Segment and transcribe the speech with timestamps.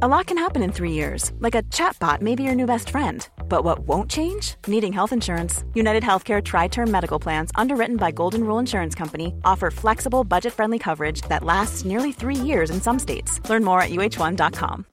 [0.00, 2.90] A lot can happen in three years, like a chatbot may be your new best
[2.90, 3.28] friend.
[3.48, 4.54] But what won't change?
[4.68, 5.64] Needing health insurance.
[5.74, 10.52] United Healthcare Tri Term Medical Plans, underwritten by Golden Rule Insurance Company, offer flexible, budget
[10.52, 13.40] friendly coverage that lasts nearly three years in some states.
[13.50, 14.84] Learn more at uh1.com.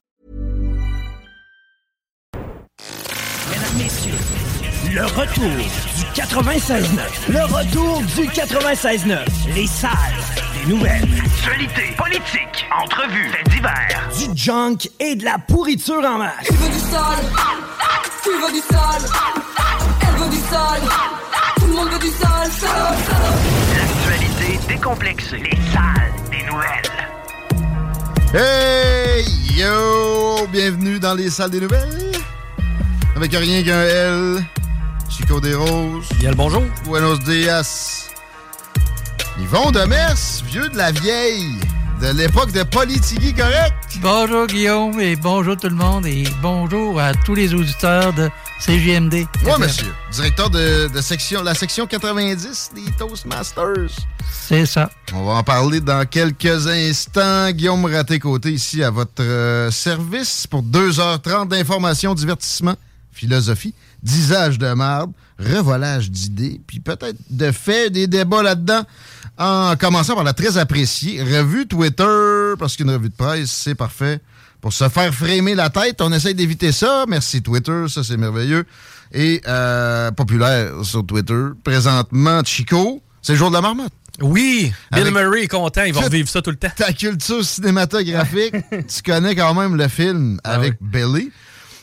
[3.48, 5.56] Mesdames, Messieurs, le retour
[5.94, 7.32] du 96.9.
[7.32, 9.54] Le retour du 96.9.
[9.54, 9.92] Les salles
[10.52, 11.25] des nouvelles.
[11.46, 14.08] Actualité, politique, entrevues, faits divers.
[14.18, 16.44] Du junk et de la pourriture en masse.
[16.44, 17.24] Tu veux du sale
[18.24, 19.02] Tu veux du sale
[20.02, 20.82] Elle veut du sale
[21.56, 23.36] Tout le monde veut du sale, sale, sale.
[23.76, 25.36] L'actualité décomplexée.
[25.36, 26.90] Les salles des nouvelles.
[28.34, 29.24] Hey,
[29.56, 30.48] yo!
[30.48, 32.10] Bienvenue dans les salles des nouvelles.
[33.14, 34.44] Avec rien qu'un L.
[35.08, 36.08] Chico des Roses.
[36.18, 36.64] Bien le bonjour.
[36.86, 38.05] Buenos dias.
[39.38, 41.58] Yvon de Mers, vieux de la vieille.
[42.00, 43.74] De l'époque de Politigui, correct?
[44.00, 48.28] Bonjour Guillaume et bonjour tout le monde et bonjour à tous les auditeurs de
[48.60, 49.26] CGMD.
[49.44, 49.92] Oui, monsieur.
[50.12, 53.90] Directeur de, de section, la section 90 des Toastmasters.
[54.30, 54.90] C'est ça.
[55.14, 57.50] On va en parler dans quelques instants.
[57.50, 62.74] Guillaume Raté-Côté ici à votre euh, service pour 2h30 d'information, divertissement,
[63.12, 63.74] philosophie,
[64.06, 68.82] disage de marde, revolage d'idées, puis peut-être de fait des débats là-dedans.
[69.38, 74.20] En commençant par la très appréciée revue Twitter, parce qu'une revue de presse, c'est parfait.
[74.62, 77.04] Pour se faire framer la tête, on essaye d'éviter ça.
[77.06, 78.64] Merci Twitter, ça c'est merveilleux.
[79.12, 83.92] Et euh, populaire sur Twitter, présentement, Chico, c'est le jour de la marmotte.
[84.22, 86.70] Oui, Bill Avec- Murray est content, il va Tout- revivre ça tout le temps.
[86.74, 91.30] ta culture cinématographique, tu connais quand même le film Ah avec Billy.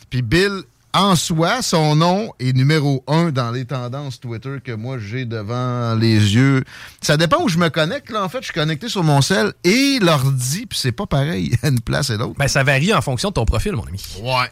[0.10, 4.98] Puis Bill, en soi, son nom est numéro un dans les tendances Twitter que moi
[5.00, 6.64] j'ai devant les yeux.
[7.02, 8.12] Ça dépend où je me connecte.
[8.12, 11.56] Là, en fait, je suis connecté sur mon cell et l'ordi, puis c'est pas pareil
[11.64, 12.36] à une place et l'autre.
[12.38, 14.02] Ben, ça varie en fonction de ton profil, mon ami.
[14.22, 14.50] Ouais.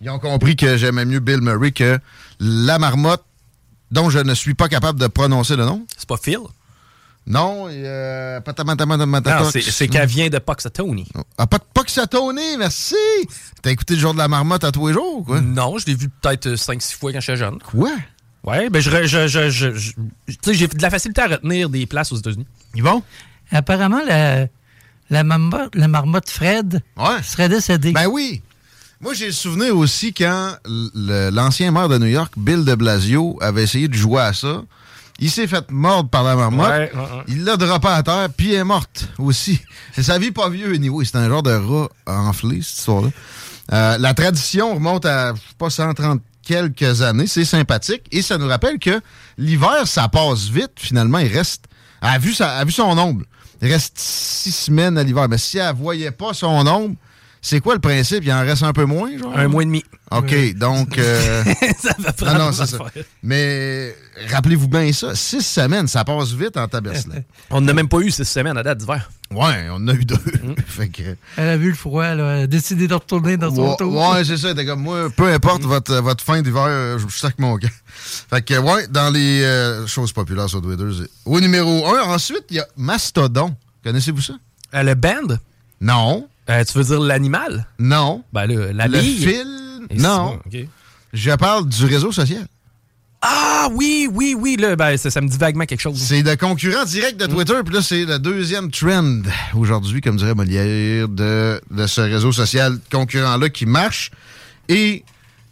[0.00, 1.98] Ils ont compris que j'aimais mieux Bill Murray que
[2.38, 3.24] la marmotte
[3.90, 5.86] dont je ne suis pas capable de prononcer le nom.
[5.96, 6.38] C'est pas Phil?
[7.28, 8.40] Non, euh,
[9.52, 11.06] c'est- c'est qu'elle vient de Puxatony.
[11.36, 12.94] Ah, pas de Puxatony, merci!
[13.62, 15.40] T'as écouté le jour de la marmotte à tous les jours, quoi?
[15.40, 17.58] Non, je l'ai vu peut-être 5-6 fois quand j'étais jeune.
[17.58, 17.90] Quoi?
[18.44, 21.68] Ouais, ben je, je, je, je- je- tu sais, j'ai de la facilité à retenir
[21.68, 22.46] des places aux États-Unis.
[22.74, 23.02] Ils vont?
[23.50, 24.46] Apparemment, la,
[25.10, 27.22] la, marmotte, la marmotte Fred Ouais.
[27.22, 27.92] serait décédée.
[27.92, 28.40] Ben oui!
[29.00, 33.38] Moi, j'ai le souvenir aussi quand le- l'ancien maire de New York, Bill de Blasio,
[33.40, 34.62] avait essayé de jouer à ça.
[35.20, 36.68] Il s'est fait mordre par la marmotte.
[36.70, 37.24] Ouais, ouais, ouais.
[37.28, 39.60] Il l'a droppé à terre, puis elle est morte aussi.
[40.00, 41.04] Sa vie pas vieux, anyway.
[41.04, 43.08] C'est un genre de rat enflé, cette histoire-là.
[43.72, 47.26] Euh, la tradition remonte à, je sais pas, 130 quelques années.
[47.26, 48.02] C'est sympathique.
[48.12, 49.00] Et ça nous rappelle que
[49.36, 50.72] l'hiver, ça passe vite.
[50.76, 51.64] Finalement, il reste...
[52.00, 53.24] Elle a vu, sa- elle a vu son ombre.
[53.60, 55.28] Il reste six semaines à l'hiver.
[55.28, 56.94] Mais si elle voyait pas son ombre,
[57.40, 58.24] c'est quoi le principe?
[58.24, 59.32] Il en reste un peu moins, genre?
[59.36, 59.84] Un mois et demi.
[60.10, 60.98] OK, donc...
[60.98, 61.44] euh,
[61.78, 62.78] ça va non, prendre non, c'est ça.
[63.22, 63.94] Mais
[64.30, 65.14] rappelez-vous bien ça.
[65.14, 67.24] Six semaines, ça passe vite en tabernacle.
[67.50, 69.10] On n'a même pas eu 6 semaines à date d'hiver.
[69.30, 70.16] Ouais, on en a eu deux.
[70.66, 71.02] fait que...
[71.36, 73.94] Elle a vu le froid, elle a décidé de retourner dans son Ouais, tour.
[74.12, 74.54] ouais, c'est ça.
[74.54, 77.68] T'es comme moi, peu importe votre, votre fin d'hiver, euh, je sac mon gars.
[78.30, 82.04] Fait que, ouais, dans les euh, choses populaires sur Twitter, c'est au numéro un.
[82.04, 83.54] Ensuite, il y a Mastodon.
[83.84, 84.32] Connaissez-vous ça?
[84.74, 85.36] Euh, le band,
[85.82, 86.26] Non.
[86.50, 87.66] Euh, tu veux dire l'animal?
[87.78, 88.24] Non.
[88.32, 89.18] Ben là, la Le bille.
[89.26, 89.46] fil?
[89.90, 90.38] Et Non.
[90.50, 90.68] c'est bon, ok.
[91.12, 92.46] Je parle du réseau social.
[93.20, 95.98] Ah oui, oui, oui, là, ben, ça, ça me dit vaguement quelque chose.
[95.98, 99.22] C'est le concurrent direct de Twitter, puis là, c'est le deuxième trend
[99.56, 104.12] aujourd'hui, comme dirait Molière, de, de ce réseau social concurrent-là qui marche.
[104.68, 105.02] Et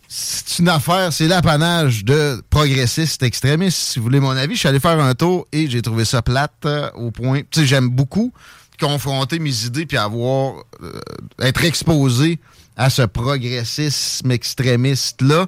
[0.07, 3.79] c'est une affaire, c'est l'apanage de progressistes extrémistes.
[3.79, 6.23] Si vous voulez mon avis, je suis allé faire un tour et j'ai trouvé ça
[6.23, 7.41] plate euh, au point.
[7.51, 8.33] Tu sais, j'aime beaucoup
[8.77, 11.01] confronter mes idées puis avoir euh,
[11.41, 12.39] être exposé
[12.77, 15.47] à ce progressisme extrémiste-là.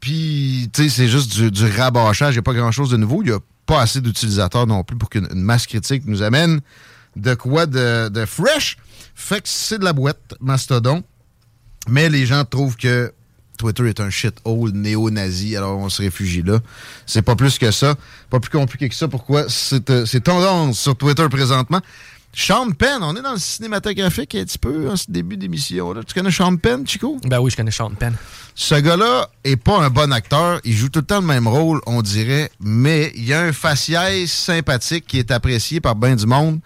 [0.00, 2.34] Puis, tu sais, c'est juste du, rabâchage.
[2.34, 3.22] Il n'y a pas grand-chose de nouveau.
[3.22, 6.60] Il n'y a pas assez d'utilisateurs non plus pour qu'une une masse critique nous amène
[7.16, 8.76] de quoi de, de fresh.
[9.14, 11.02] Fait que c'est de la boîte, Mastodon.
[11.88, 13.12] Mais les gens trouvent que
[13.60, 16.60] Twitter est un shithole néo-nazi, alors on se réfugie là.
[17.04, 17.94] C'est pas plus que ça.
[18.30, 19.06] Pas plus compliqué que ça.
[19.06, 19.44] Pourquoi?
[19.48, 21.80] C'est euh, c'est tendance sur Twitter présentement.
[22.32, 25.92] Sean Penn, on est dans le cinématographique un petit peu en ce début d'émission.
[26.06, 27.18] Tu connais Sean Penn, Chico?
[27.24, 28.14] Ben oui, je connais Sean Penn.
[28.54, 30.60] Ce gars-là est pas un bon acteur.
[30.64, 34.30] Il joue tout le temps le même rôle, on dirait, mais il a un faciès
[34.30, 36.60] sympathique qui est apprécié par bien du monde.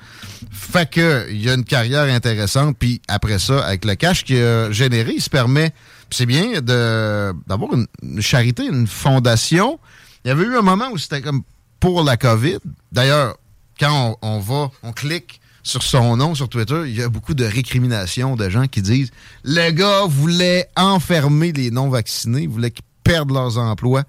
[0.50, 2.76] Fait que il a une carrière intéressante.
[2.78, 5.72] Puis après ça, avec le cash qu'il a généré, il se permet.
[6.11, 9.78] c'est bien d'avoir une, une charité, une fondation.
[10.25, 11.43] Il y avait eu un moment où c'était comme
[11.81, 12.58] pour la COVID.
[12.93, 13.37] D'ailleurs,
[13.81, 17.34] quand on, on va, on clique sur son nom sur Twitter, il y a beaucoup
[17.34, 19.11] de récriminations de gens qui disent
[19.43, 24.05] le gars voulait enfermer les non-vaccinés, voulait qu'ils perdent leurs emplois,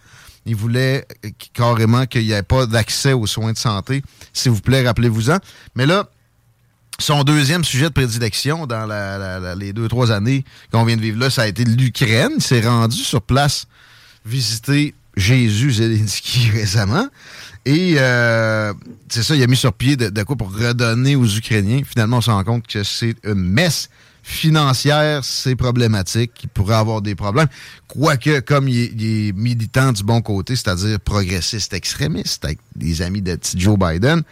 [0.45, 4.03] il voulait euh, carrément qu'il n'y ait pas d'accès aux soins de santé.
[4.33, 5.37] S'il vous plaît, rappelez-vous-en.
[5.75, 6.09] Mais là,
[6.99, 8.85] son deuxième sujet de prédilection dans
[9.57, 12.31] les deux, trois années qu'on vient de vivre là, ça a été l'Ukraine.
[12.37, 13.67] Il s'est rendu sur place
[14.25, 17.07] visiter Jésus Zelensky récemment.
[17.65, 18.73] Et euh,
[19.09, 21.81] c'est ça, il a mis sur pied de, quoi pour redonner aux Ukrainiens.
[21.83, 23.89] Finalement, on se rend compte que c'est une messe
[24.21, 27.47] financière, c'est problématique, il pourrait avoir des problèmes.
[27.87, 33.01] Quoique, comme il est, il est militant du bon côté, c'est-à-dire progressiste extrémiste, avec des
[33.01, 34.23] amis de Joe Biden,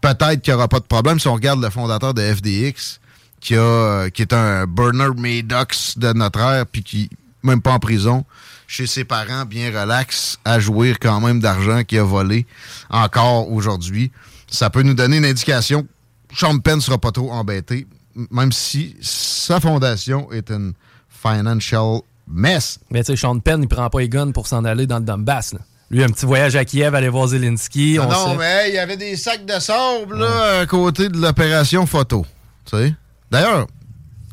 [0.00, 3.00] peut-être qu'il n'y aura pas de problème si on regarde le fondateur de FDX,
[3.40, 7.10] qui, a, euh, qui est un Bernard Maddox de notre ère, puis qui,
[7.42, 8.24] même pas en prison,
[8.68, 12.46] chez ses parents, bien relax, à jouir quand même d'argent qu'il a volé
[12.90, 14.12] encore aujourd'hui.
[14.48, 15.86] Ça peut nous donner une indication.
[16.32, 17.86] Sean Penn ne sera pas trop embêté,
[18.30, 20.74] même si sa fondation est une
[21.08, 22.78] financial mess.
[22.90, 25.04] Mais tu sais, Sean Penn, il prend pas les guns pour s'en aller dans le
[25.04, 25.54] Donbass.
[25.54, 25.60] là.
[25.90, 27.96] Lui, un petit voyage à Kiev, aller voir Zelensky.
[27.98, 28.36] Ah on non, sait.
[28.36, 32.26] mais il y avait des sacs de sable là, à côté de l'opération photo.
[32.66, 32.94] Tu sais?
[33.30, 33.66] D'ailleurs,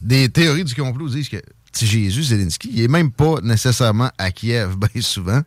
[0.01, 1.37] des théories du complot disent que
[1.83, 5.41] Jésus Zelensky, il est même pas nécessairement à Kiev, bien souvent.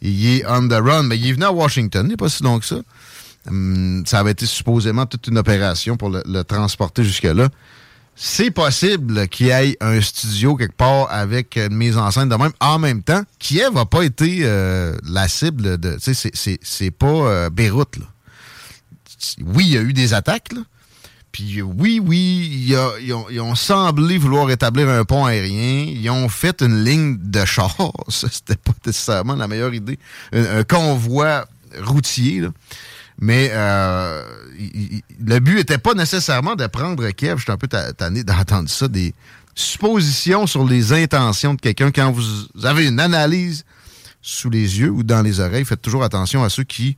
[0.00, 2.42] Il est on the run, mais il est venu à Washington, il n'est pas si
[2.42, 2.80] long que ça.
[3.48, 7.48] Hum, ça avait été supposément toute une opération pour le, transporter jusque-là.
[8.14, 12.36] C'est possible qu'il y ait un studio quelque part avec une mise en scène de
[12.36, 12.52] même.
[12.60, 15.96] En même temps, Kiev n'a pas été euh, la cible de.
[15.98, 18.06] C'est pas euh, Beyrouth, là.
[19.44, 20.62] Oui, il y a eu des attaques, là.
[21.32, 25.24] Puis oui, oui, il y a- ils, ont, ils ont semblé vouloir établir un pont
[25.24, 25.86] aérien.
[25.88, 27.74] Ils ont fait une ligne de chars.
[28.08, 29.98] C'était pas nécessairement la meilleure idée.
[30.32, 31.46] Un, un convoi
[31.80, 32.48] routier, là.
[33.18, 34.22] Mais euh,
[35.24, 37.38] le but était pas nécessairement de prendre Kiev.
[37.38, 38.88] Je suis un peu ta- tanné d'entendre ça.
[38.88, 39.14] Des
[39.54, 41.90] suppositions sur les intentions de quelqu'un.
[41.92, 42.24] Quand vous
[42.64, 43.64] avez une analyse
[44.22, 46.96] sous les yeux ou dans les oreilles, faites toujours attention à ceux qui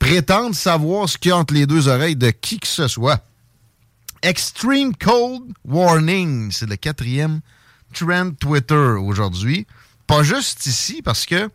[0.00, 3.22] prétendent savoir ce qu'il y a entre les deux oreilles de qui que ce soit.
[4.22, 7.40] Extreme Cold Warning, c'est le quatrième
[7.94, 9.66] trend Twitter aujourd'hui.
[10.06, 11.48] Pas juste ici, parce que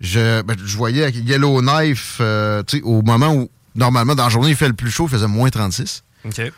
[0.00, 4.28] je, ben, je voyais avec Yellowknife, euh, tu sais, au moment où, normalement, dans la
[4.28, 6.04] journée, il fait le plus chaud, il faisait moins 36.
[6.24, 6.52] OK.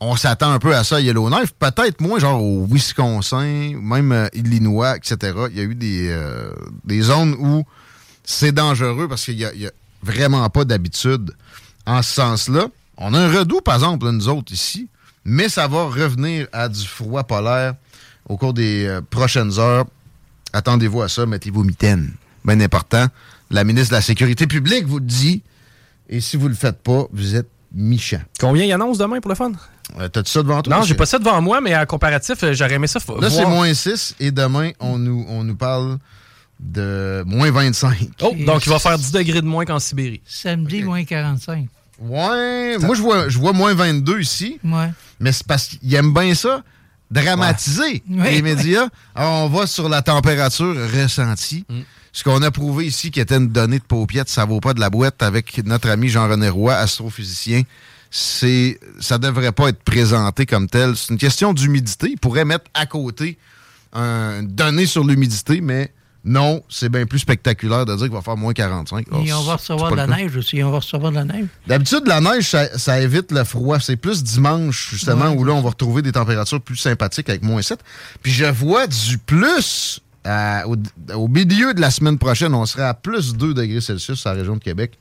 [0.00, 4.28] On s'attend un peu à ça à Yellowknife, peut-être moins genre au Wisconsin, même euh,
[4.32, 5.34] Illinois, etc.
[5.50, 6.52] Il y a eu des, euh,
[6.84, 7.64] des zones où
[8.22, 9.70] c'est dangereux parce qu'il a, y a
[10.02, 11.32] vraiment pas d'habitude
[11.86, 12.66] en ce sens-là.
[12.96, 14.88] On a un redout, par exemple, là, nous autres ici,
[15.24, 17.74] mais ça va revenir à du froid polaire
[18.28, 19.86] au cours des euh, prochaines heures.
[20.52, 22.12] Attendez-vous à ça, mettez-vous mitaines.
[22.44, 23.06] Bien important.
[23.50, 25.42] La ministre de la Sécurité publique vous le dit.
[26.08, 28.20] Et si vous le faites pas, vous êtes méchant.
[28.40, 29.52] Combien il annonce demain pour le fun?
[29.98, 30.76] Euh, T'as-tu ça devant toi?
[30.76, 32.98] Non, j'ai pas ça devant moi, mais à comparatif, euh, j'aurais aimé ça.
[33.20, 35.98] Là, c'est moins 6 et demain, on nous, on nous parle
[36.60, 38.08] de moins 25.
[38.22, 40.20] Oh, donc il va faire 10 degrés de moins qu'en Sibérie.
[40.26, 41.66] Samedi, moins 45.
[42.00, 44.90] Ouais, moi, je vois, je vois moins 22 ici, Ouais.
[45.20, 46.62] mais c'est parce qu'ils aiment bien ça,
[47.10, 48.32] dramatiser Ouais.
[48.32, 48.88] les médias.
[49.14, 51.64] Alors, on va sur la température ressentie.
[51.68, 51.80] Mm.
[52.12, 54.80] Ce qu'on a prouvé ici, qui était une donnée de paupiette, ça vaut pas de
[54.80, 57.62] la boîte avec notre ami Jean-René Roy, astrophysicien.
[58.10, 60.96] C'est, ça devrait pas être présenté comme tel.
[60.96, 62.08] C'est une question d'humidité.
[62.10, 63.38] Il pourrait mettre à côté
[63.92, 65.92] un une donnée sur l'humidité, mais
[66.28, 69.06] non, c'est bien plus spectaculaire de dire qu'il va faire moins 45.
[69.24, 70.62] Et on va Oh, recevoir de la neige aussi.
[70.62, 71.46] On va recevoir de la neige.
[71.66, 73.80] D'habitude, la neige, ça, ça évite le froid.
[73.80, 75.36] C'est plus dimanche, justement, Ouais.
[75.36, 77.80] où là, on va retrouver des températures plus sympathiques avec moins 7.
[78.22, 80.76] Puis je vois du plus à- au,
[81.14, 82.54] au milieu de la semaine prochaine.
[82.54, 84.98] On serait à plus 2 degrés Celsius sur la région de Québec.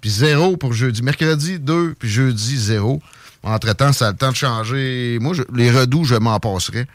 [0.00, 1.02] Puis zéro pour jeudi.
[1.02, 3.00] Mercredi, 2, puis jeudi, 0.
[3.42, 5.18] Entre-temps, ça a le temps de changer.
[5.20, 6.86] Moi, je- les redouts, je m'en passerais.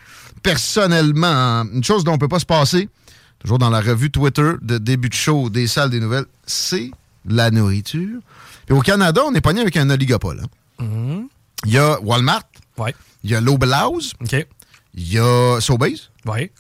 [0.42, 2.90] Personnellement, une chose dont on peut pas se passer,
[3.40, 6.92] toujours dans la revue Twitter de début de show des salles des nouvelles, c'est
[7.26, 8.20] la nourriture.
[8.66, 10.42] Puis au Canada, on est pogné avec un oligopole.
[10.80, 11.24] hein.
[11.66, 12.44] Il y a Walmart,
[12.78, 12.96] Ouais.
[13.24, 14.48] il y a Loblaws, OK.
[14.94, 16.52] il y a Sobeys, Ouais.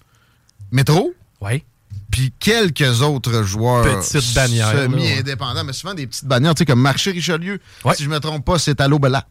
[0.71, 1.63] Metro, Ouais.
[2.11, 7.59] puis quelques autres joueurs semi-indépendants, mais souvent des petites bannières, tu sais, comme Marché Richelieu.
[7.85, 7.95] Ouais.
[7.95, 9.21] Si je me trompe pas, c'est à Loblaws.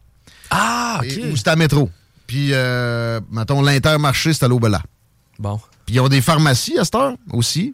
[0.49, 1.31] Ah, Et-.
[1.31, 1.89] Ou c'est à métro.
[2.25, 4.81] Puis, euh, mettons, l'intermarché, c'est à l'Aubela.
[5.39, 5.59] Bon.
[5.89, 7.73] Puis ils ont des pharmacies à cette heure aussi.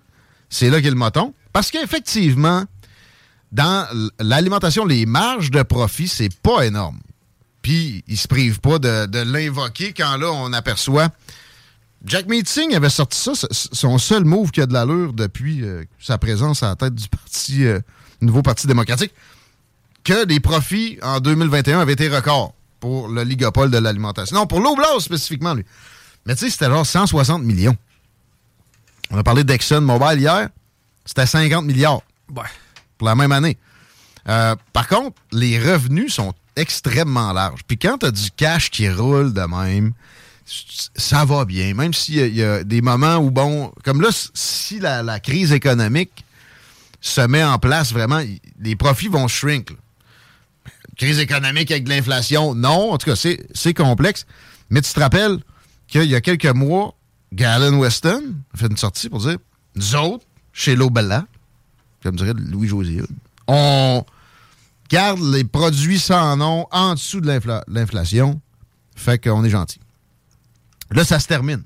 [0.50, 1.34] C'est là qu'est le moton.
[1.52, 2.64] Parce qu'effectivement,
[3.52, 6.98] dans l'alimentation, les marges de profit, c'est pas énorme.
[7.62, 11.10] Puis ils se privent pas de, l'invoquer quand là, on aperçoit.
[12.06, 16.18] Jack Meeting avait sorti ça, son seul move qui a de l'allure depuis euh, sa
[16.18, 17.82] présence à la tête du parti, euh,
[18.22, 19.12] nouveau Parti démocratique,
[20.06, 24.38] que les profits en 2021 avaient été records pour le ligopole de l'alimentation.
[24.38, 25.66] Non, pour l'Oblast spécifiquement, lui.
[26.26, 27.76] Mais tu sais, c'était genre 160 millions.
[29.16, 30.50] On a parlé d'Exxon Mobile hier.
[31.06, 32.02] C'était 50 milliards
[32.36, 32.44] Ouais.
[32.98, 33.58] pour la même année.
[34.28, 37.62] Euh, par contre, les revenus sont extrêmement larges.
[37.66, 39.94] Puis quand tu as du cash qui roule de même,
[40.46, 41.74] ça va bien.
[41.76, 45.02] Même s'il y, a- il y a des moments où, bon, comme là, si la,
[45.02, 46.26] la crise économique
[47.00, 48.22] se met en place, vraiment,
[48.60, 49.70] les profits vont shrink.
[49.70, 49.76] là.
[50.98, 52.92] Crise économique avec de l'inflation, non.
[52.92, 54.26] En tout cas, c'est c'est complexe.
[54.70, 55.40] Mais tu te rappelles
[55.88, 56.96] qu'il y a quelques mois,
[57.34, 59.38] Galen Weston fait une sortie pour dire
[59.76, 61.26] Nous autres, chez Lobella,
[62.04, 63.02] comme dirait Louis-José,
[63.48, 64.06] on
[64.90, 68.40] garde les produits sans nom en dessous de l'infla- l'inflation.
[68.96, 69.80] Fait qu'on est gentil.
[70.92, 71.64] Là, ça se termine.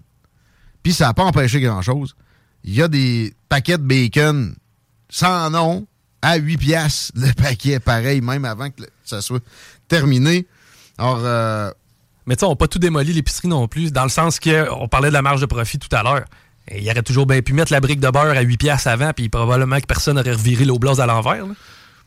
[0.82, 2.16] Puis ça n'a pas empêché grand-chose.
[2.64, 4.56] Il y a des paquets de bacon
[5.10, 5.86] sans nom
[6.22, 9.44] à 8 piastres le paquet, pareil, même avant que ça soit
[9.88, 10.48] terminé.
[10.98, 11.72] Alors, euh,
[12.30, 14.88] Mais tu sais, on n'a pas tout démoli l'épicerie non plus, dans le sens qu'on
[14.88, 16.26] parlait de la marge de profit tout à l'heure.
[16.72, 19.30] Il aurait toujours bien pu mettre la brique de beurre à 8 piastres avant, puis
[19.30, 21.46] probablement que personne n'aurait reviré l'oblast à l'envers.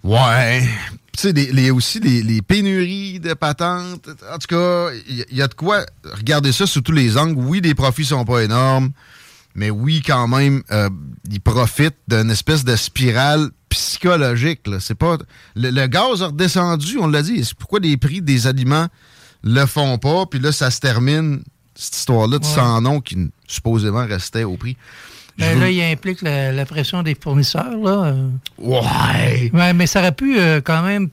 [0.05, 0.62] Ouais.
[1.12, 4.09] Tu sais, les, les- aussi les, pénuries de patentes.
[4.33, 7.41] En tout cas, il y, y a de quoi regarder ça sous tous les angles.
[7.45, 8.93] Oui, les profits sont pas énormes,
[9.57, 10.88] mais oui, quand même, euh,
[11.33, 14.61] ils profitent d'une espèce de spirale psychologique.
[14.79, 15.19] C'est pas
[15.57, 17.45] le, le gaz a redescendu, on l'a dit.
[17.45, 18.87] C'est pourquoi les prix des aliments
[19.42, 20.26] le font pas.
[20.26, 21.42] Puis là, ça se termine
[21.75, 22.50] cette histoire-là de Ouais.
[22.54, 24.76] sans nom qui supposément restait au prix.
[25.38, 27.76] Ben là, il implique la, la pression des fournisseurs.
[27.82, 28.14] Là.
[28.58, 29.50] Ouais.
[29.52, 31.08] Ouais, mais ça aurait pu euh, quand même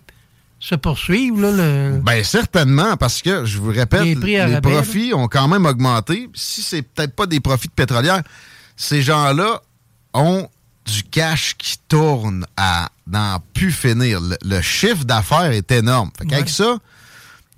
[0.60, 1.40] se poursuivre.
[1.42, 2.00] Là, le...
[2.04, 6.30] Ben certainement, parce que, je vous répète, Les prix profits ont quand même augmenté.
[6.34, 8.22] Si c'est peut-être pas des profits de pétrolière,
[8.76, 9.62] ces gens-là
[10.14, 10.50] ont
[10.86, 14.20] du cash qui tourne à n'en plus finir.
[14.20, 16.12] Le, le chiffre d'affaires est énorme.
[16.18, 16.48] Fait Ouais.
[16.48, 16.78] ça,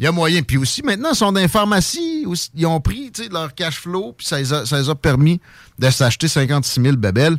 [0.01, 0.41] il y a moyen.
[0.41, 2.25] Puis aussi, maintenant, ils sont dans les pharmacies.
[2.55, 5.39] Ils ont pris leur cash flow, puis ça les, a, ça les a permis
[5.77, 7.38] de s'acheter 56 000 bébelles.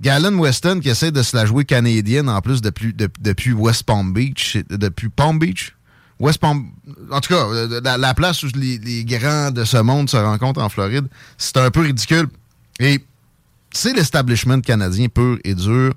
[0.00, 3.82] Galen Weston qui essaie de se la jouer canadienne en plus depuis, de- depuis West
[3.82, 4.56] Palm Beach.
[4.70, 5.76] Depuis Palm Beach?
[6.18, 6.70] West Palm.
[7.10, 10.16] En tout cas, euh, la, la place où les, les grands de ce monde se
[10.16, 12.28] rencontrent en Floride, c'est un peu ridicule.
[12.78, 13.04] Et
[13.72, 15.92] c'est l'establishment canadien pur et dur.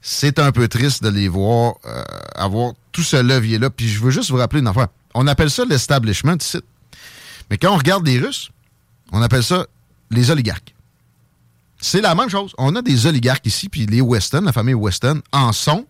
[0.00, 2.02] C'est un peu triste de les voir euh,
[2.36, 3.70] avoir tout ce levier-là.
[3.70, 4.86] Puis je veux juste vous rappeler une affaire.
[5.18, 6.60] On appelle ça l'establishment ici.
[7.48, 8.50] Mais quand on regarde les Russes,
[9.12, 9.66] on appelle ça
[10.10, 10.74] les oligarques.
[11.80, 12.52] C'est la même chose.
[12.58, 15.86] On a des oligarques ici, puis les Weston, la famille Weston, en sont.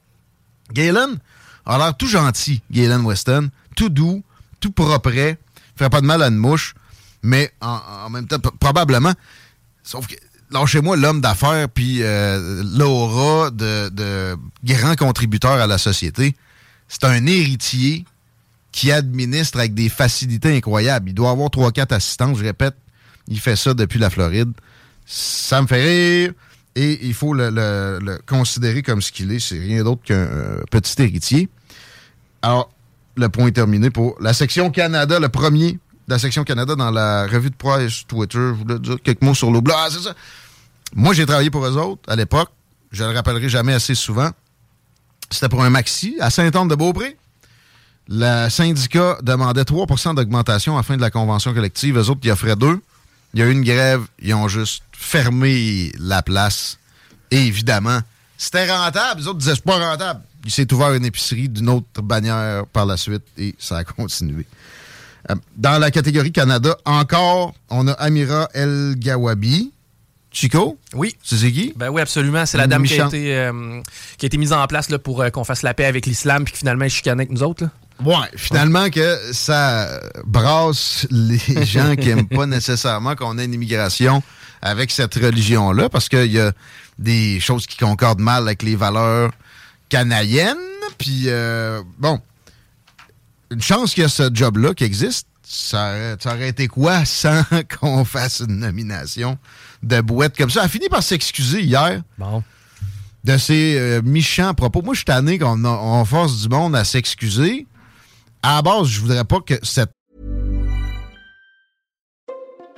[0.73, 1.19] Galen
[1.65, 4.23] a l'air tout gentil, Galen Weston, tout doux,
[4.61, 6.75] tout propre, ferait pas de mal à une mouche,
[7.23, 9.13] mais en, même temps, probablement,
[9.83, 10.15] sauf que,
[10.53, 16.37] lâchez-moi l'homme d'affaires, puis euh, l'aura de, de grand contributeur à la société.
[16.87, 18.05] C'est un héritier
[18.77, 21.09] qui administre avec des facilités incroyables.
[21.09, 22.75] Il doit avoir 3-4 assistants, je répète,
[23.27, 24.53] il fait ça depuis la Floride.
[25.07, 26.33] Ça me fait rire
[26.75, 29.39] et il faut le, considérer comme ce qu'il est.
[29.39, 31.49] C'est rien d'autre qu'un euh, petit héritier.
[32.43, 32.71] Alors,
[33.17, 35.79] le point est terminé pour la section Canada, le premier de
[36.13, 38.37] la section Canada dans la revue de presse Twitter.
[38.37, 39.79] Je voulais dire quelques mots sur l'Oblast.
[39.81, 40.15] Ah, c'est ça.
[40.95, 42.51] Moi, j'ai travaillé pour eux autres à l'époque.
[42.93, 44.29] Je le rappellerai jamais assez souvent.
[45.31, 47.17] C'était pour un maxi à Saint-Anne-de-Beaupré.
[48.09, 51.99] Le syndicat demandait 3% d'augmentation à la fin de la convention collective.
[51.99, 52.81] Eux autres, ils offraient deux.
[53.35, 54.03] Il y a eu une grève.
[54.23, 56.79] Ils ont juste fermé la place.
[57.31, 57.99] Et évidemment,
[58.39, 59.21] c'était rentable.
[59.21, 60.21] Les autres disaient, c'est pas rentable.
[60.45, 64.47] Il s'est ouvert une épicerie d'une autre bannière par la suite et ça a continué.
[65.31, 69.73] Euh, Dans la catégorie Canada, encore, on a Amira El Gawabi.
[70.31, 70.79] Chico?
[70.93, 71.17] Oui.
[71.25, 71.73] Qui?
[71.77, 72.45] Ben oui, absolument.
[72.47, 73.81] C'est la dame qui a, été, euh,
[74.19, 76.45] qui a été mise en place là, pour euh, qu'on fasse la paix avec l'islam,
[76.45, 77.65] puis que finalement, elle chicanait avec nous autres.
[77.65, 77.71] là.
[78.05, 84.23] Ouais, finalement que ça brasse les gens qui aiment pas nécessairement qu'on ait une immigration
[84.63, 86.53] avec cette religion-là, parce qu'il y a
[86.99, 89.31] des choses qui concordent mal avec les valeurs
[89.89, 90.57] canadiennes.
[90.99, 92.21] Puis, euh, bon,
[93.51, 95.27] une chance qu'il y a ce job-là qui existe.
[95.49, 97.43] Ça aurait, ça aurait été quoi sans
[97.81, 99.39] qu'on fasse une nomination
[99.83, 100.61] de bouette comme ça?
[100.61, 102.43] Elle a fini par s'excuser hier Bon.
[103.25, 104.83] de ses euh, méchants propos.
[104.83, 107.67] Moi, je suis tanné qu'on on force du monde à s'excuser
[108.47, 109.91] à la base, je voudrais pas que cette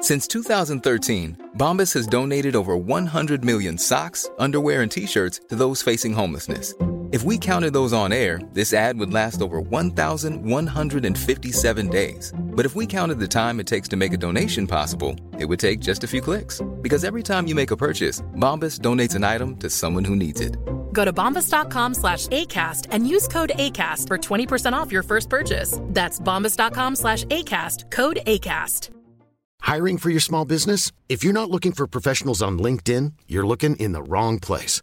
[0.00, 6.12] Since 2013, Bombas has donated over 100 million socks, underwear, and t-shirts to those facing
[6.14, 6.72] homelessness.
[7.11, 12.35] If we counted those on air, this ad would last over 1,157 days.
[12.38, 15.59] But if we counted the time it takes to make a donation possible, it would
[15.59, 16.61] take just a few clicks.
[16.83, 20.43] Because every time you make a purchase, Bombas donates an item to someone who needs
[20.43, 20.59] it.
[20.93, 25.81] Go to bombas.com slash ACAST and use code ACAST for 20% off your first purchase.
[25.85, 28.91] That's bombas.com slash ACAST, code ACAST.
[29.61, 30.93] Hiring for your small business?
[31.09, 34.83] If you're not looking for professionals on LinkedIn, you're looking in the wrong place.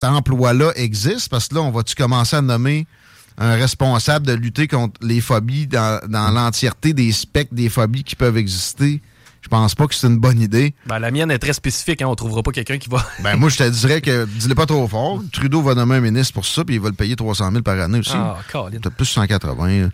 [0.00, 1.28] Cet emploi-là existe?
[1.28, 2.86] Parce que là, on va-tu commencer à nommer
[3.36, 8.14] un responsable de lutter contre les phobies dans, dans l'entièreté des spectres des phobies qui
[8.16, 9.02] peuvent exister?
[9.40, 10.74] Je pense pas que c'est une bonne idée.
[10.86, 13.04] Ben, la mienne est très spécifique, hein, on trouvera pas quelqu'un qui va.
[13.22, 15.22] Ben, moi, je te dirais que dis-le pas trop fort.
[15.32, 17.80] Trudeau va nommer un ministre pour ça, puis il va le payer 300 000 par
[17.80, 18.12] année aussi.
[18.14, 18.36] Ah.
[18.52, 19.88] Peut-être plus 180 euh,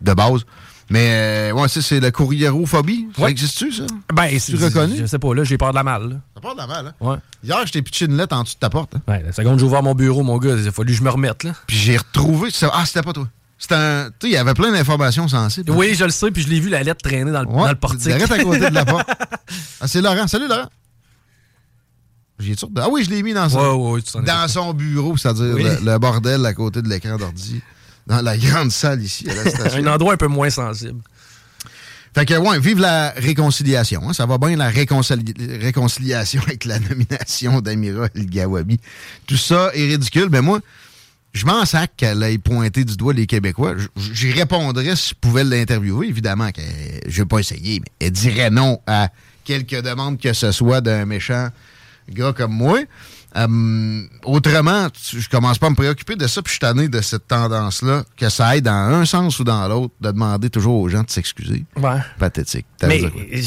[0.00, 0.44] de base.
[0.92, 3.08] Mais, euh, ouais, ça, c'est la courriérophobie.
[3.16, 3.30] Ça Ouais.
[3.30, 3.84] existe-tu, ça?
[4.12, 4.96] Ben, c'est- reconnais?
[4.98, 6.20] Je sais pas, là, j'ai peur de la malle.
[6.34, 6.94] Ça part de la mal, hein?
[7.00, 7.16] Ouais.
[7.42, 8.94] Hier, je t'ai pitché une lettre en dessous de ta porte.
[8.94, 9.00] hein.
[9.08, 11.08] Ouais, la seconde j'ai ouvert mon bureau, mon gars, il a fallu que je me
[11.10, 11.52] remette, là.
[11.66, 12.50] Puis j'ai retrouvé.
[12.72, 13.26] Ah, c'était pas toi.
[13.58, 14.10] C'était un.
[14.10, 15.70] Tu sais, il y avait plein d'informations sensibles.
[15.70, 17.68] Oui, je le sais, puis je l'ai vu la lettre traîner dans le, Ouais, dans
[17.68, 18.10] le portique.
[18.12, 19.08] Arrête à côté de la porte.
[19.80, 20.26] Ah, c'est Laurent.
[20.26, 20.68] Salut, Laurent.
[22.76, 25.62] Ah oui, je l'ai mis dans son, Ouais, ouais, dans son bureau, c'est-à-dire Oui.
[25.62, 27.62] le, le bordel à côté de l'écran d'ordi.
[28.06, 29.78] Dans la grande salle ici, à la station.
[29.86, 31.00] Un endroit un peu moins sensible.
[32.14, 34.02] Fait que, ouais, vive la réconciliation.
[34.08, 34.12] hein.
[34.12, 38.78] Ça va bien, la réconcili- réconciliation avec la nomination d'Amira El Gawabi.
[39.26, 40.28] Tout ça est ridicule.
[40.30, 40.60] Mais moi,
[41.32, 43.76] je m'en sac qu'elle ait pointé du doigt les Québécois.
[43.96, 46.06] J'y répondrais si je pouvais l'interviewer.
[46.08, 46.60] Évidemment que
[47.06, 49.08] je vais pas essayer, mais elle dirait non à
[49.44, 51.48] quelque demande que ce soit d'un méchant
[52.10, 52.80] gars comme moi.
[53.36, 56.88] Euh, autrement, tu- je commence pas à me préoccuper de ça, puis je suis tanné
[56.88, 60.80] de cette tendance-là, que ça aille dans un sens ou dans l'autre, de demander toujours
[60.80, 61.64] aux gens de s'excuser.
[61.76, 61.98] Ouais.
[62.18, 62.66] Pathétique.
[62.82, 63.40] Mais euh,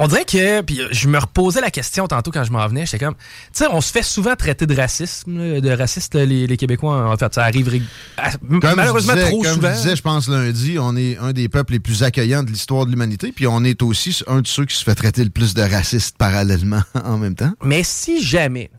[0.00, 2.86] on dirait que, puis euh, je me reposais la question tantôt quand je m'en venais,
[2.86, 3.20] j'étais comme, tu
[3.52, 7.34] sais, on se fait souvent traiter de racisme, de raciste les, les Québécois, en fait,
[7.34, 7.82] ça arrive
[8.16, 9.70] à- malheureusement disais, trop comme souvent.
[9.72, 12.86] je disais, je pense, lundi, on est un des peuples les plus accueillants de l'histoire
[12.86, 15.52] de l'humanité, puis on est aussi un de ceux qui se fait traiter le plus
[15.52, 17.52] de raciste parallèlement en même temps.
[17.64, 18.70] Mais si jamais,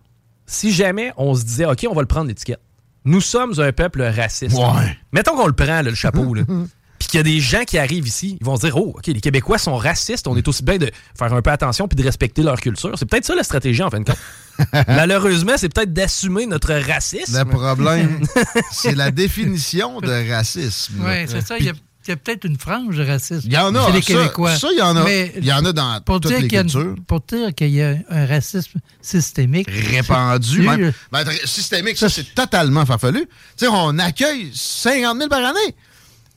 [0.49, 2.59] si jamais on se disait, OK, on va le prendre l'étiquette.
[3.05, 4.57] Nous sommes un peuple raciste.
[4.57, 4.97] Ouais.
[5.11, 6.43] Mettons qu'on le prend, là, le chapeau, là.
[6.99, 9.07] Puis qu'il y a des gens qui arrivent ici, ils vont se dire, oh, OK,
[9.07, 12.03] les Québécois sont racistes, on est aussi bien de faire un peu attention puis de
[12.03, 12.91] respecter leur culture.
[12.97, 14.17] C'est peut-être ça la stratégie, en fin de compte.
[14.89, 17.37] Malheureusement, c'est peut-être d'assumer notre racisme.
[17.37, 18.19] Le problème,
[18.73, 20.95] c'est la définition de racisme.
[20.99, 21.57] Oui, c'est ça.
[21.57, 23.43] Il y a, il y a peut-être une frange raciste.
[23.45, 23.85] Il y en a.
[23.87, 24.55] Chez les ça- Québécois.
[24.57, 25.03] Ça, il y en a.
[25.03, 26.95] Mais il y en a dans pour toutes dire les une- cultures.
[27.07, 29.67] pour dire qu'il y a un racisme systémique.
[29.69, 30.93] Répandu, même.
[31.11, 33.21] Ben, systémique, ça, c'est totalement farfelu.
[33.25, 35.75] Tu sais, on accueille 50 000 par année.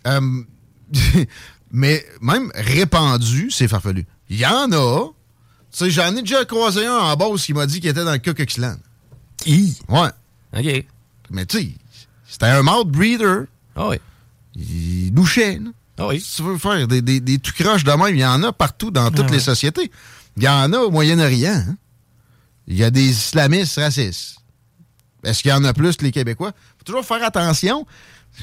[0.06, 0.42] Euh,
[1.72, 4.06] mais même répandu, c'est farfelu.
[4.28, 5.08] Il y en a.
[5.72, 8.12] Tu sais, j'en ai déjà croisé un en Beauce qui m'a dit qu'il était dans
[8.12, 8.76] le Klan.
[9.38, 9.78] Qui?
[9.88, 10.08] Ouais.
[10.56, 10.84] OK.
[11.30, 11.68] Mais tu sais,
[12.28, 13.44] c'était un mouth breeder.
[13.74, 13.96] Ah oui.
[14.54, 15.60] Il douchait.
[15.98, 16.20] Ah oui.
[16.20, 18.52] Si tu veux faire des, des, des tout croches de même, il y en a
[18.52, 19.90] partout dans toutes Ah les sociétés.
[20.36, 21.52] Il y en a au Moyen-Orient.
[21.68, 21.76] hein.
[22.66, 24.36] Il y a des islamistes racistes.
[25.24, 26.52] Est-ce qu'il y en a plus que les Québécois?
[26.78, 27.86] faut toujours faire attention.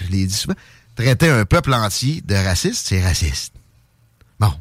[0.01, 0.55] Je l'ai dit souvent.
[0.95, 3.53] Traiter un peuple entier de raciste, c'est raciste.
[4.39, 4.53] Bon.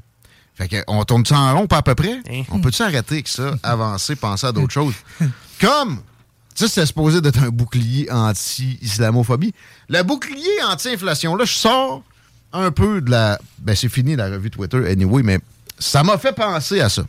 [0.55, 2.21] Fait que, on tourne ça en rond, pas à peu près?
[2.31, 2.43] Hein?
[2.51, 4.95] On peut-tu arrêter avec ça, avancer, penser à d'autres choses?
[5.61, 6.01] Comme,
[6.59, 9.55] ça, c'était supposé d'être un bouclier anti-islamophobie.
[9.89, 12.03] Le bouclier anti-inflation, là, je sors
[12.53, 13.39] un peu de la.
[13.61, 15.39] Ben, c'est fini la revue Twitter, anyway, mais
[15.79, 17.05] ça m'a fait penser à ça.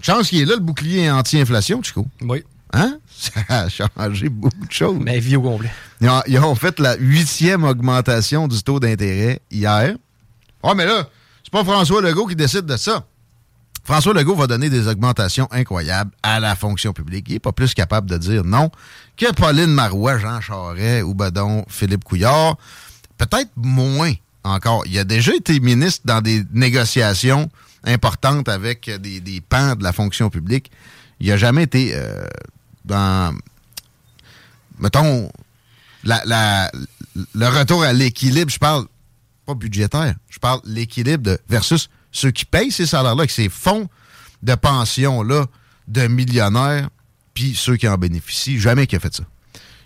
[0.00, 2.06] Chance qu'il est là, le bouclier anti-inflation, Chico.
[2.20, 2.44] Oui.
[2.72, 2.98] Hein?
[3.18, 4.98] Ça a changé beaucoup de choses.
[5.00, 5.72] Mais vie au complet.
[6.00, 9.96] Ils ont, ils ont fait la huitième augmentation du taux d'intérêt hier.
[10.62, 11.08] Ah, mais là,
[11.42, 13.04] c'est pas François Legault qui décide de ça.
[13.88, 17.24] François Legault va donner des augmentations incroyables à la fonction publique.
[17.28, 18.70] Il n'est pas plus capable de dire non
[19.16, 22.58] que Pauline Marois, Jean Charest ou Badon, Philippe Couillard.
[23.16, 24.12] Peut-être moins
[24.44, 24.82] encore.
[24.84, 27.50] Il a déjà été ministre dans des négociations
[27.82, 30.70] importantes avec des, des pans de la fonction publique.
[31.18, 32.26] Il n'a jamais été euh,
[32.84, 33.34] dans
[34.78, 35.32] mettons,
[36.04, 38.84] le retour à l'équilibre, je parle
[39.46, 43.88] pas budgétaire, je parle l'équilibre de versus ceux qui payent ces salaires-là, avec ces fonds
[44.42, 45.46] de pension-là
[45.88, 46.88] de millionnaires,
[47.34, 48.58] puis ceux qui en bénéficient.
[48.58, 49.24] Jamais qu'il a fait ça.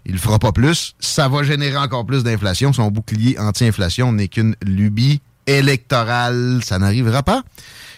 [0.04, 0.94] Il ne fera pas plus.
[0.98, 2.72] Ça va générer encore plus d'inflation.
[2.72, 6.61] Son bouclier anti-inflation n'est qu'une lubie électorale.
[6.64, 7.42] Ça n'arrivera pas.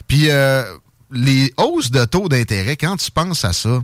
[0.07, 0.65] Puis euh,
[1.11, 3.83] les hausses de taux d'intérêt, quand tu penses à ça,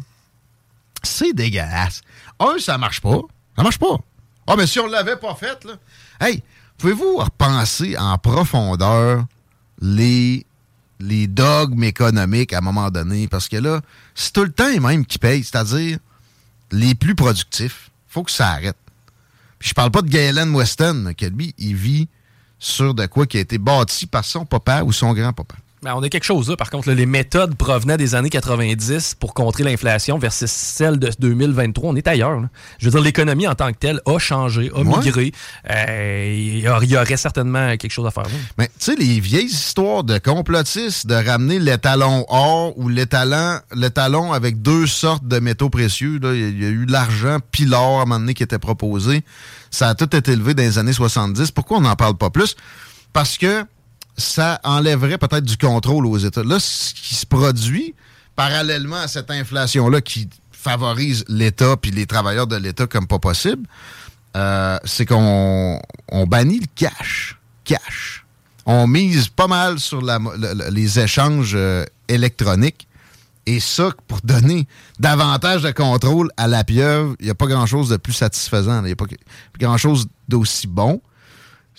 [1.02, 2.02] c'est dégueulasse.
[2.38, 3.20] Un, ça marche pas.
[3.56, 3.96] Ça marche pas.
[4.46, 5.74] Ah, mais si on l'avait pas fait, là.
[6.20, 6.42] Hey,
[6.76, 9.24] pouvez-vous repenser en profondeur
[9.80, 10.46] les,
[10.98, 13.28] les dogmes économiques à un moment donné?
[13.28, 13.80] Parce que là,
[14.14, 15.98] c'est tout le temps les mêmes qui payent, c'est-à-dire
[16.72, 17.90] les plus productifs.
[18.08, 18.76] faut que ça arrête.
[19.58, 22.08] Puis je parle pas de Galen Weston, que lui, il vit
[22.58, 25.54] sur de quoi qui a été bâti par son papa ou son grand-papa.
[25.82, 26.56] Ben, on a quelque chose là.
[26.58, 31.10] Par contre, là, les méthodes provenaient des années 90 pour contrer l'inflation versus celle de
[31.18, 31.90] 2023.
[31.92, 32.38] On est ailleurs.
[32.38, 32.50] là.
[32.78, 34.84] Je veux dire, l'économie en tant que telle a changé, a Ouais.
[34.84, 35.32] migré.
[35.70, 36.34] Euh,
[36.82, 38.26] Il y aurait certainement quelque chose à faire.
[38.58, 44.60] Mais tu sais, les vieilles histoires de complotistes, de ramener l'étalon or ou l'étalon, avec
[44.60, 47.64] deux sortes de métaux précieux, là, il y a- il y, a eu l'argent puis
[47.64, 49.22] l'or à un moment donné qui était proposé.
[49.70, 51.50] Ça a tout été élevé dans les années 70.
[51.52, 52.54] Pourquoi on n'en parle pas plus?
[53.14, 53.64] Parce que
[54.16, 56.42] ça enlèverait peut-être du contrôle aux États.
[56.42, 57.94] Là, ce qui se produit
[58.36, 63.66] parallèlement à cette inflation-là qui favorise l'État puis les travailleurs de l'État comme pas possible,
[64.36, 67.38] euh, c'est qu'on on bannit le cash.
[67.64, 68.24] Cash.
[68.66, 70.02] On mise pas mal sur
[70.70, 72.86] les échanges euh, électroniques.
[73.46, 74.68] Et ça, pour donner
[74.98, 78.80] davantage de contrôle à la pieuvre, il n'y a pas grand-chose de plus satisfaisant.
[78.80, 79.06] Il n'y a pas
[79.58, 81.00] grand-chose d'aussi bon.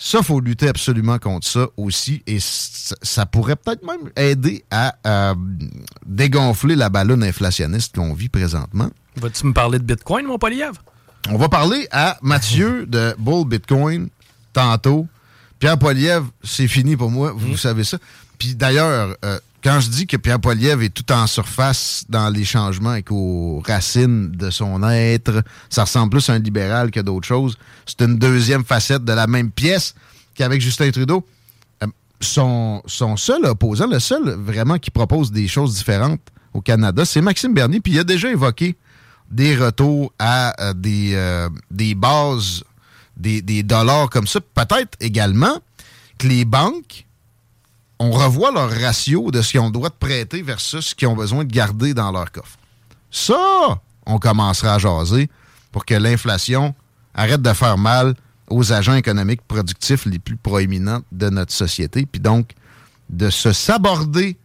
[0.04, 2.24] Ça, faut lutter absolument contre ça aussi.
[2.26, 5.36] Et ça pourrait peut-être même aider à euh,
[6.08, 8.90] dégonfler la ballonne inflationniste qu'on vit présentement.
[9.18, 10.74] Vas-tu me parler de Bitcoin, mon Poliev?
[11.30, 14.10] On va parler à Mathieu de Bull Bitcoin
[14.54, 15.06] tantôt.
[15.60, 18.00] Pierre Poilievre, c'est fini pour moi, vous savez ça.
[18.40, 22.43] Puis d'ailleurs, euh, quand je dis que Pierre Poilievre est tout en surface dans les
[22.43, 27.28] changements et qu'aux racines de son être, ça ressemble plus à un libéral que d'autres
[27.28, 27.58] choses.
[27.86, 29.93] C'est une deuxième facette de la même pièce
[30.34, 31.26] qu'avec Justin Trudeau.
[31.84, 31.88] Euh,
[32.19, 36.21] son, son seul opposant, le seul vraiment qui propose des choses différentes
[36.54, 37.80] au Canada, c'est Maxime Bernier.
[37.80, 38.76] Puis il a déjà évoqué
[39.30, 42.63] des retours à euh, des, euh, des bases,
[43.15, 44.39] des, des dollars comme ça.
[44.41, 45.60] Peut-être également
[46.17, 47.06] que les banques,
[48.04, 51.52] on revoit leur ratio de ce qu'ils ont prêter versus ce qu'ils ont besoin de
[51.52, 52.58] garder dans leur coffre.
[53.12, 55.30] Ça, on commencera à jaser
[55.72, 56.74] pour que l'inflation
[57.14, 58.16] arrête de faire mal
[58.50, 62.54] aux agents économiques productifs les plus proéminents de notre société, puis donc
[63.10, 64.36] de se saborder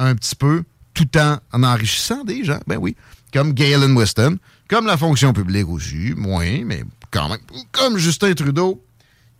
[0.00, 2.96] un petit peu tout en, en enrichissant des gens, ben oui,
[3.32, 4.36] comme Galen Weston,
[4.68, 7.38] comme la fonction publique aussi, moins, mais quand même,
[7.70, 8.82] comme Justin Trudeau,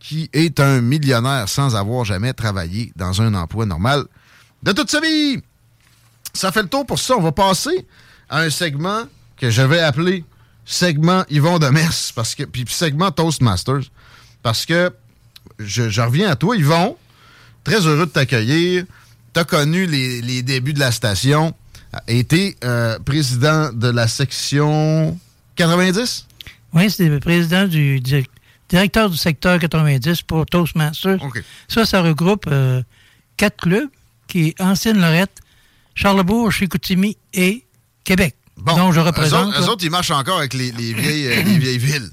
[0.07, 4.05] qui est un millionnaire sans avoir jamais travaillé dans un emploi normal
[4.62, 5.42] de toute sa vie.
[6.33, 7.16] Ça fait le tour pour ça.
[7.16, 7.85] On va passer
[8.29, 9.03] à un segment
[9.37, 10.25] que je vais appeler
[10.64, 13.90] segment Yvon de Mers, parce que, puis segment Toastmasters,
[14.45, 14.92] parce que
[15.59, 16.97] je, reviens à toi, Yvon.
[17.64, 18.85] Très heureux de t'accueillir.
[19.35, 21.53] Tu as connu les, les débuts de la station,
[22.07, 25.19] été euh, président de la section
[25.57, 26.27] 90?
[26.75, 28.31] Oui, c'est le président du direct-
[28.69, 31.19] directeur du secteur 90 pour Toastmasters.
[31.69, 32.83] Ça, ça regroupe euh,
[33.37, 33.89] quatre clubs
[34.29, 35.39] qui est Ancienne-Lorette,
[35.95, 37.65] Charlebourg, Chicoutimi et
[38.05, 38.35] Québec.
[38.57, 39.49] dont je Eux représente.
[39.49, 42.11] autres, eux autres, ils marchent encore avec les, les vieilles, euh, les vieilles villes.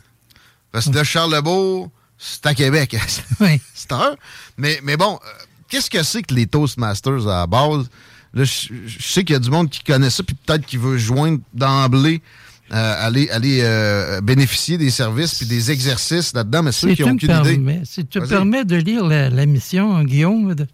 [0.72, 2.96] Parce que de Charlebourg, c'est à Québec.
[3.39, 3.60] oui.
[3.74, 4.16] c'est heure.
[4.58, 5.30] Mais, mais bon, euh,
[5.70, 7.89] qu'est-ce que c'est que les Toastmasters à la base?
[8.36, 10.78] Là, je, je sais qu'il y a du monde qui connaît ça, puis peut-être qui
[10.78, 12.22] veut joindre d'emblée,
[12.71, 17.12] aller, aller euh, bénéficier des services puis des exercices là-dedans, mais ceux Si qui n'ont
[17.13, 17.49] aucune idée.
[17.56, 18.30] permets, si tu me Vas-y.
[18.36, 20.67] permets de lire la, la mission, Guillaume, de-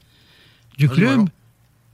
[0.78, 1.28] du club,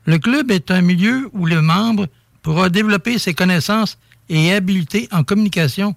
[0.05, 2.07] le club est un milieu où le membre
[2.43, 3.97] pourra développer ses connaissances
[4.29, 5.95] et habiletés en communication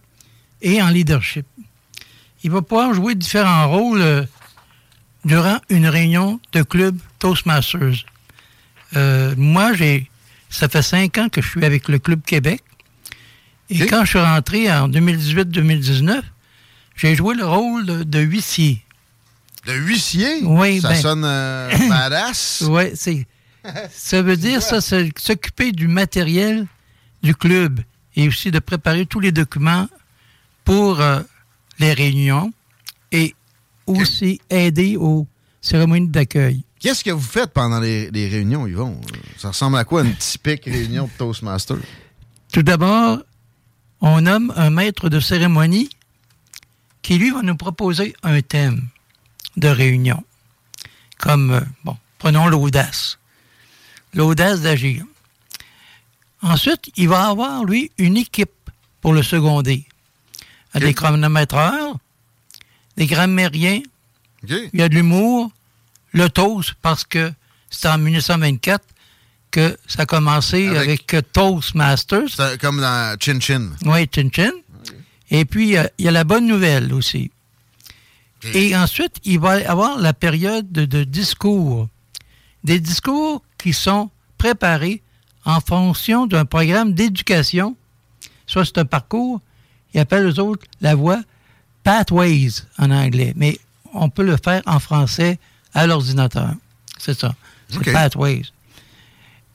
[0.63, 1.45] et en leadership.
[2.45, 4.23] Il va pouvoir jouer différents rôles euh,
[5.25, 8.05] durant une réunion de club Toastmasters.
[8.97, 10.09] Euh, moi, j'ai,
[10.49, 12.63] ça fait cinq ans que je suis avec le Club Québec.
[13.71, 16.23] Et quand je suis rentré en 2018-2019,
[16.97, 18.83] j'ai joué le rôle de, de huissier.
[19.67, 20.41] De huissier?
[20.43, 22.65] Oui, Ça ben- sonne euh, badass.
[22.69, 23.27] Oui, c'est.
[23.93, 26.67] Ça veut dire ça, c'est s'occuper du matériel
[27.23, 27.81] du club
[28.17, 29.89] et aussi de préparer tous les documents
[30.65, 31.21] pour euh,
[31.79, 32.51] les réunions
[33.13, 33.35] et
[33.87, 35.27] aussi aider aux
[35.61, 36.63] cérémonies d'accueil.
[36.81, 38.99] Qu'est-ce que vous faites pendant les, les réunions, Yvon?
[39.37, 41.77] Ça ressemble à quoi une typique réunion de Toastmasters?
[42.53, 43.19] Tout d'abord,
[44.01, 45.91] on nomme un maître de cérémonie
[47.03, 48.89] qui, lui, va nous proposer un thème
[49.57, 50.23] de réunion.
[51.19, 53.19] Comme, euh, bon, prenons l'audace.
[54.15, 55.05] l'audace d'agir.
[56.43, 58.51] Ensuite, il va avoir, lui, une équipe
[59.01, 59.85] pour le seconder.
[60.75, 61.97] Il y a Des chronométreurs,
[62.97, 63.83] des grammairiens,
[64.47, 65.51] il y a de l'humour,
[66.13, 67.33] le toast, parce que
[67.71, 68.85] c'est en 1924
[69.51, 72.59] que ça a commencé avec, euh, Toastmasters.
[72.61, 73.71] Comme dans Chin Chin.
[73.85, 74.53] Oui, Chin Chin.
[75.31, 77.31] Et puis, euh, il y a la bonne nouvelle aussi.
[78.55, 81.89] Et ensuite, il va y avoir la période de, de discours.
[82.63, 85.03] Des discours qui sont préparés
[85.45, 87.77] en fonction d'un programme d'éducation.
[88.47, 89.41] Soit c'est un parcours,
[89.93, 91.21] ils appellent eux autres la voie
[91.83, 93.33] Pathways en anglais.
[93.37, 93.59] Mais
[93.93, 95.39] on peut le faire en français
[95.75, 96.55] à l'ordinateur.
[96.99, 97.35] C'est ça.
[97.69, 97.93] C'est.
[97.93, 98.45] Pathways.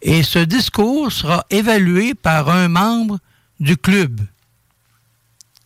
[0.06, 3.20] Et ce discours sera évalué par un membre
[3.60, 4.20] du club.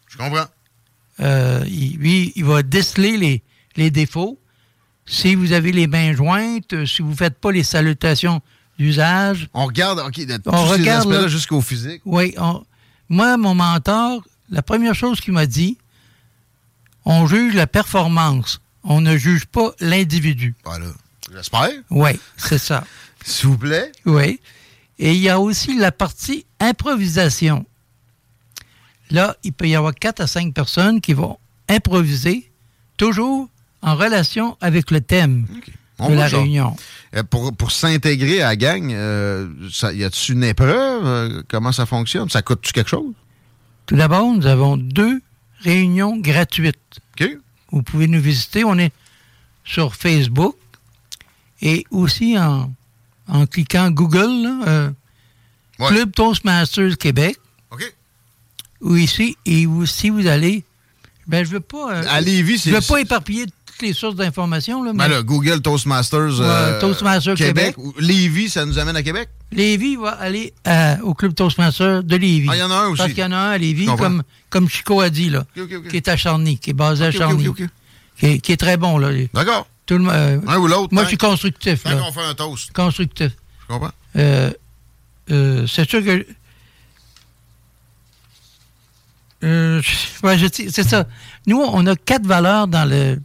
[0.07, 0.45] Je comprends.
[1.19, 3.43] Euh, il, lui, il va déceler les,
[3.75, 4.37] les défauts.
[5.07, 8.41] Si vous avez les mains jointes, euh, si vous ne faites pas les salutations
[8.77, 9.49] d'usage.
[9.55, 11.27] On regarde, OK, de tous On ces regarde, aspects-là là.
[11.27, 12.01] jusqu'au physique.
[12.05, 12.63] Oui, on-
[13.09, 14.21] moi, mon mentor,
[14.51, 15.77] la première chose qu'il m'a dit,
[17.05, 18.61] on juge la performance.
[18.83, 20.53] On ne juge pas l'individu.
[20.63, 20.85] Voilà.
[21.33, 21.69] J'espère.
[21.89, 22.83] Oui, c'est ça.
[23.27, 23.91] S'il vous plaît.
[24.05, 24.39] Oui.
[24.99, 27.65] Et il y a aussi la partie improvisation.
[29.11, 31.37] Là, il peut y avoir quatre à cinq personnes qui vont
[31.69, 32.49] improviser,
[32.97, 33.49] toujours
[33.81, 35.45] en relation avec le thème
[35.99, 36.75] On de la réunion.
[37.15, 41.05] Euh, Pour, pour s'intégrer à la gang, euh, ça- y a-tu une épreuve?
[41.05, 42.29] Euh, comment ça fonctionne?
[42.29, 43.13] Ça coûte-tu quelque chose?
[43.85, 45.21] Tout d'abord, nous avons deux
[45.61, 46.77] réunions gratuites.
[47.19, 47.29] OK.
[47.71, 48.63] Vous pouvez nous visiter.
[48.63, 48.91] On est
[49.63, 50.55] sur Facebook
[51.61, 52.71] et aussi en,
[53.27, 54.89] en cliquant Google, là, euh,
[55.79, 55.89] Ouais.
[55.89, 57.37] Club Toastmasters Québec.
[57.71, 57.83] OK.
[58.81, 60.63] Ou ici, et vous- si vous allez,
[61.27, 61.93] ben je veux pas.
[61.97, 65.21] euh, À Lévis, Je veux pas éparpiller toutes les sources d'informations, là, mais Ben là,
[65.21, 67.75] Google Toastmasters, euh, Toastmasters Québec.
[67.99, 69.29] Lévis, ça nous amène à Québec?
[69.51, 70.51] Lévis va aller
[71.03, 72.47] au Club Toastmasters de Lévis.
[72.49, 72.97] Ah, il y en a un aussi.
[72.97, 75.45] Parce qu'il y en a un à Lévis, comme, comme Chico a dit, là,
[75.89, 77.47] qui est à Charny, qui est basé à Charny.
[78.19, 79.09] Qui, est, qui est très bon, là.
[79.33, 79.67] D'accord.
[79.87, 80.93] Tout le euh, Un ou l'autre.
[80.93, 82.71] Moi, je suis constructif, Tant qu'on fait un toast.
[82.73, 83.31] Constructif.
[83.61, 83.91] Je comprends.
[84.17, 84.51] Euh,
[85.31, 86.25] euh, c'est sûr que.
[90.23, 91.05] Ouais, c'est ça.
[91.45, 93.21] Nous, on a quatre valeurs dans le,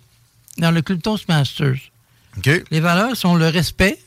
[0.58, 0.80] dans le.
[0.80, 2.64] OK.
[2.70, 3.98] Les valeurs sont le respect,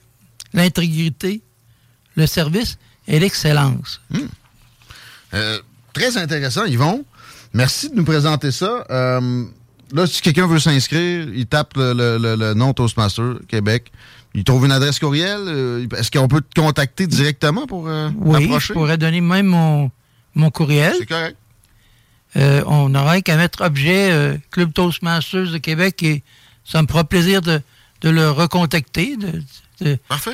[0.54, 1.42] l'intégrité,
[2.16, 4.02] le service et l'excellence.
[5.34, 5.60] Euh,
[5.94, 7.04] très intéressant, Yvon.
[7.54, 8.86] Merci de nous présenter ça.
[9.96, 13.92] Là, si quelqu'un veut s'inscrire, il tape le, le- le- le nom Toastmaster Québec.
[14.34, 15.40] Il trouve une adresse courriel.
[15.48, 19.90] euh, Est-ce qu'on peut te contacter directement pour euh, Oui, je pourrais donner même mon,
[20.36, 20.94] mon courriel.
[21.00, 21.38] C'est correct.
[22.36, 26.22] Euh, on n'aurait qu'à mettre objet euh, Club Toastmasters de Québec et
[26.66, 27.62] ça me fera plaisir de,
[28.02, 29.42] de le recontacter, de,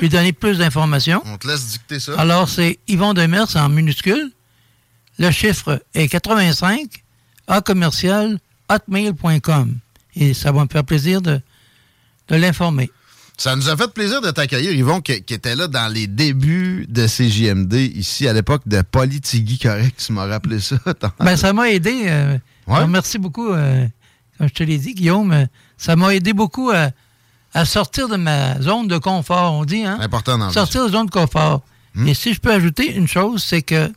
[0.00, 1.22] lui donner plus d'informations.
[1.24, 2.18] On te laisse dicter ça.
[2.18, 4.32] Alors, c'est Yvon Demers en minuscule.
[5.20, 6.88] Le chiffre est 85
[7.46, 8.38] à commercial
[8.70, 9.76] hotmail.com.
[10.16, 11.40] Et ça va me faire plaisir de,
[12.28, 12.90] de l'informer.
[13.38, 16.86] Ça nous a fait plaisir de t'accueillir, Yvon, qui, qui était là dans les débuts
[16.88, 20.02] de CJMD, ici, à l'époque de Politigui, correct.
[20.06, 20.76] Tu m'as rappelé ça.
[21.18, 22.02] Ben, ça m'a aidé.
[22.06, 22.86] euh, Ouais?
[22.86, 23.50] Merci beaucoup.
[23.50, 23.86] euh,
[24.38, 25.46] comme je te l'ai dit, Guillaume, euh,
[25.78, 26.90] ça m'a aidé beaucoup à,
[27.54, 29.82] à sortir de ma zone de confort, on dit.
[29.82, 29.98] Hein?
[30.00, 30.50] Important dans.
[30.50, 31.62] Sortir de la zone de confort.
[31.94, 32.06] Hmm?
[32.06, 33.90] Et si je peux ajouter une chose, c'est que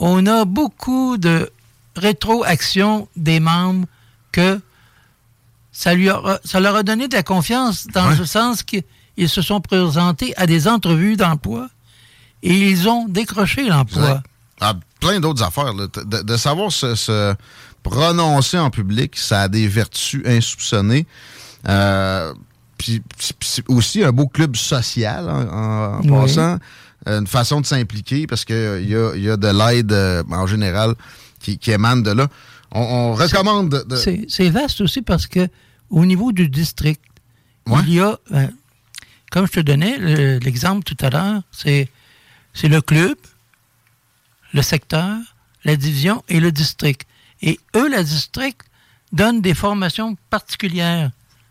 [0.00, 1.50] on a beaucoup de
[1.96, 3.86] rétroaction des membres
[4.32, 4.60] que
[5.72, 8.16] ça, lui aura- ça leur a donné de la confiance dans Ouais.
[8.16, 11.68] le sens qu'ils se sont présentés à des entrevues d'emploi
[12.42, 14.02] et ils ont décroché l'emploi.
[14.02, 14.22] Exact.
[14.60, 15.72] Ah, plein d'autres affaires.
[15.74, 15.86] là.
[16.04, 17.34] De, de savoir se, se
[17.82, 21.06] prononcer en public, ça a des vertus insoupçonnées.
[21.68, 22.32] Euh,
[22.78, 23.02] puis
[23.68, 26.08] aussi un beau club social en, en- Oui.
[26.10, 26.58] passant.
[27.08, 30.22] Euh, Une façon de s'impliquer parce qu'il y a, il y a de l'aide euh,
[30.30, 30.94] en général
[31.44, 32.26] qui, qui émane de là.
[32.72, 33.96] On, on recommande de, de-
[34.28, 35.48] C'est- vaste aussi parce que
[35.90, 37.02] au niveau du district,
[37.66, 37.80] Ouais.
[37.86, 38.46] il y a, euh,
[39.30, 41.88] comme je te donnais le- l'exemple tout à l'heure, c'est
[42.54, 43.16] c'est le club,
[44.52, 45.16] le secteur,
[45.64, 47.02] la division et le district.
[47.42, 48.60] Et eux, le district,
[49.12, 51.10] donnent des formations particulières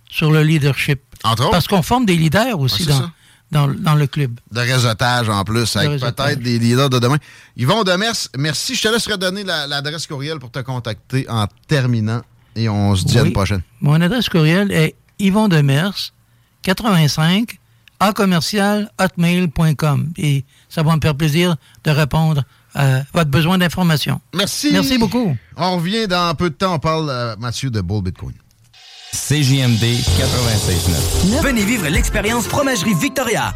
[0.10, 1.00] sur le leadership.
[1.24, 1.52] Entre autres.
[1.52, 3.12] Parce qu'on forme des leaders aussi Ouais, dans.
[3.54, 4.39] Dans, dans le club.
[4.52, 7.18] de réseautage en plus, avec peut-être des leaders de demain.
[7.56, 8.76] Yvon Demers, merci.
[8.76, 12.22] Je te laisse redonner la- l'adresse courriel pour te contacter en terminant.
[12.56, 13.62] Et on se dit à une prochaine.
[13.82, 16.12] Mon adresse courriel est Yvon Demers,
[16.63, 17.58] 85,
[18.00, 20.12] à commercial hotmail.com.
[20.18, 22.44] Et ça va me faire plaisir de répondre
[22.76, 24.20] à votre besoin d'information.
[24.36, 24.70] Merci.
[24.72, 25.36] Merci beaucoup.
[25.56, 26.74] On revient dans peu de temps.
[26.76, 28.34] On parle, euh, Mathieu, de Bull Bitcoin.
[29.13, 31.43] CJMD 96.9.
[31.43, 33.54] Venez vivre l'expérience Fromagerie Victoria.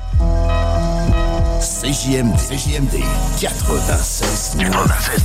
[1.60, 3.04] CJMD, CJMD
[3.42, 5.24] 96 96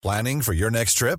[0.00, 1.18] Planning for your next trip?